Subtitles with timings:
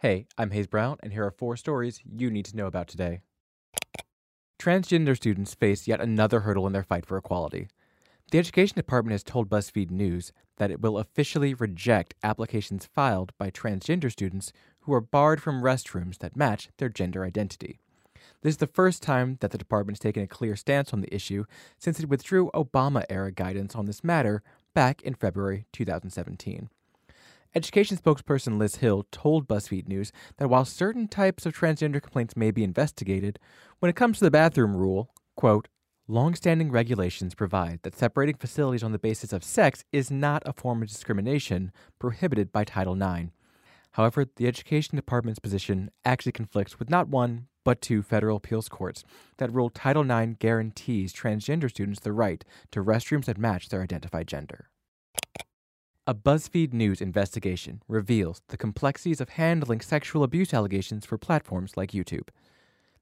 [0.00, 3.20] Hey, I'm Hayes Brown, and here are four stories you need to know about today.
[4.58, 7.68] Transgender students face yet another hurdle in their fight for equality.
[8.30, 13.50] The Education Department has told BuzzFeed News that it will officially reject applications filed by
[13.50, 17.78] transgender students who are barred from restrooms that match their gender identity.
[18.40, 21.14] This is the first time that the department has taken a clear stance on the
[21.14, 21.44] issue
[21.78, 24.42] since it withdrew Obama era guidance on this matter
[24.74, 26.70] back in February 2017.
[27.52, 32.52] Education spokesperson Liz Hill told BuzzFeed News that while certain types of transgender complaints may
[32.52, 33.40] be investigated,
[33.80, 35.66] when it comes to the bathroom rule, quote,
[36.06, 40.80] Longstanding regulations provide that separating facilities on the basis of sex is not a form
[40.80, 43.30] of discrimination prohibited by Title IX.
[43.92, 49.02] However, the Education Department's position actually conflicts with not one, but two federal appeals courts
[49.38, 54.28] that ruled Title IX guarantees transgender students the right to restrooms that match their identified
[54.28, 54.69] gender.
[56.10, 61.92] A BuzzFeed News investigation reveals the complexities of handling sexual abuse allegations for platforms like
[61.92, 62.30] YouTube.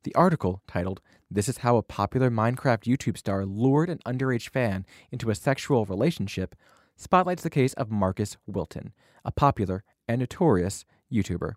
[0.02, 1.00] The article, titled,
[1.30, 5.86] This is How a Popular Minecraft YouTube Star Lured an Underage Fan into a Sexual
[5.86, 6.54] Relationship,
[6.96, 8.92] spotlights the case of Marcus Wilton,
[9.24, 11.54] a popular and notorious YouTuber.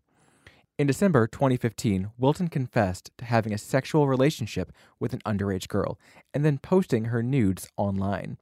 [0.77, 4.71] In December 2015, Wilton confessed to having a sexual relationship
[5.02, 5.99] with an underage girl
[6.33, 8.38] and then posting her nudes online.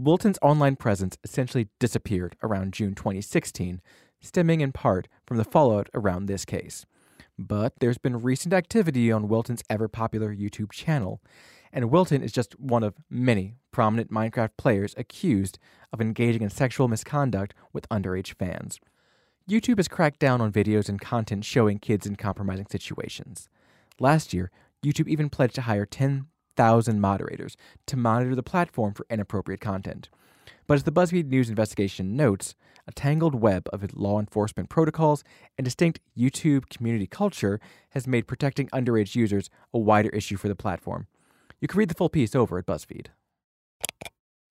[0.00, 3.80] Wilton's online presence essentially disappeared around June 2016,
[4.20, 6.86] stemming in part from the fallout around this case.
[7.36, 11.20] But there's been recent activity on Wilton's ever popular YouTube channel,
[11.72, 15.58] and Wilton is just one of many prominent Minecraft players accused
[15.92, 18.78] of engaging in sexual misconduct with underage fans.
[19.50, 23.48] YouTube has cracked down on videos and content showing kids in compromising situations.
[23.98, 24.52] Last year,
[24.84, 27.56] YouTube even pledged to hire 10 thousand moderators
[27.86, 30.10] to monitor the platform for inappropriate content.
[30.66, 32.56] But as the BuzzFeed News investigation notes,
[32.88, 35.22] a tangled web of law enforcement protocols
[35.56, 40.56] and distinct YouTube community culture has made protecting underage users a wider issue for the
[40.56, 41.06] platform.
[41.60, 43.06] You can read the full piece over at BuzzFeed.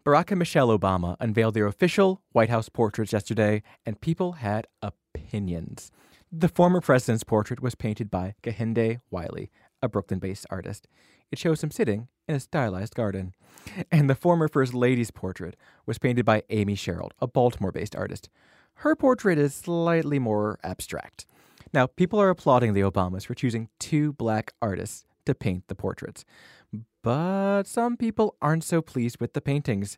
[0.06, 5.92] Barack and Michelle Obama unveiled their official White House portraits yesterday, and people had opinions.
[6.32, 9.52] The former president's portrait was painted by Kehinde Wiley,
[9.88, 10.88] a Brooklyn based artist.
[11.32, 13.34] It shows him sitting in a stylized garden.
[13.92, 15.56] And the former First Lady's portrait
[15.86, 18.30] was painted by Amy Sherald, a Baltimore based artist.
[18.76, 21.26] Her portrait is slightly more abstract.
[21.74, 26.24] Now, people are applauding the Obamas for choosing two black artists to paint the portraits.
[27.04, 29.98] But some people aren't so pleased with the paintings.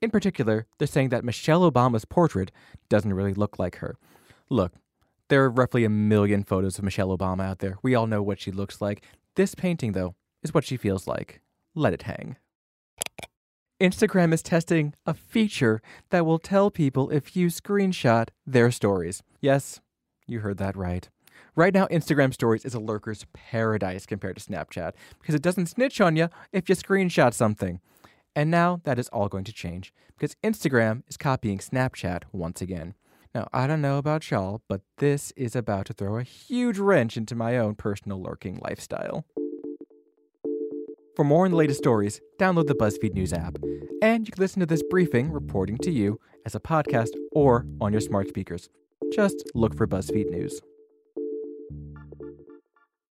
[0.00, 2.50] In particular, they're saying that Michelle Obama's portrait
[2.88, 3.96] doesn't really look like her.
[4.48, 4.72] Look,
[5.28, 7.76] there are roughly a million photos of Michelle Obama out there.
[7.82, 9.04] We all know what she looks like.
[9.36, 11.40] This painting, though, is what she feels like.
[11.74, 12.36] Let it hang.
[13.80, 15.80] Instagram is testing a feature
[16.10, 19.22] that will tell people if you screenshot their stories.
[19.40, 19.80] Yes,
[20.26, 21.08] you heard that right.
[21.56, 26.00] Right now, Instagram Stories is a lurker's paradise compared to Snapchat because it doesn't snitch
[26.00, 27.80] on you if you screenshot something.
[28.36, 32.94] And now that is all going to change because Instagram is copying Snapchat once again.
[33.34, 37.16] Now, I don't know about y'all, but this is about to throw a huge wrench
[37.16, 39.24] into my own personal lurking lifestyle.
[41.14, 43.58] For more on the latest stories, download the BuzzFeed News app.
[44.02, 47.92] And you can listen to this briefing reporting to you as a podcast or on
[47.92, 48.68] your smart speakers.
[49.12, 50.60] Just look for BuzzFeed News.